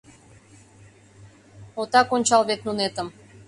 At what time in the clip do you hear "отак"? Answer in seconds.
1.81-2.09